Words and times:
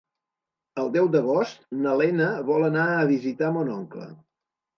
El 0.83 0.87
deu 0.95 1.09
d'agost 1.15 1.61
na 1.83 1.93
Lena 1.99 2.31
vol 2.49 2.67
anar 2.71 2.87
a 2.95 3.05
visitar 3.13 3.53
mon 3.61 3.71
oncle. 3.77 4.09